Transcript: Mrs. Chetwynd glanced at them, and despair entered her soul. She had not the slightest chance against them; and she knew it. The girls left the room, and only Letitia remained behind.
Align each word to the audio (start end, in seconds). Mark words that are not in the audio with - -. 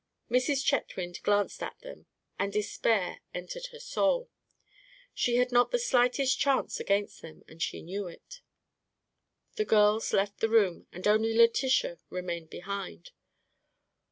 Mrs. 0.31 0.65
Chetwynd 0.65 1.21
glanced 1.21 1.61
at 1.61 1.77
them, 1.81 2.07
and 2.39 2.51
despair 2.51 3.19
entered 3.35 3.67
her 3.67 3.79
soul. 3.79 4.31
She 5.13 5.35
had 5.35 5.51
not 5.51 5.69
the 5.69 5.77
slightest 5.77 6.39
chance 6.39 6.79
against 6.79 7.21
them; 7.21 7.43
and 7.47 7.61
she 7.61 7.83
knew 7.83 8.07
it. 8.07 8.41
The 9.57 9.65
girls 9.65 10.11
left 10.11 10.39
the 10.39 10.49
room, 10.49 10.87
and 10.91 11.07
only 11.07 11.35
Letitia 11.35 11.99
remained 12.09 12.49
behind. 12.49 13.11